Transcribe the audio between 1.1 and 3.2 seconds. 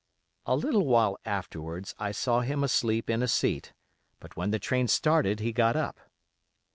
afterwards I saw him asleep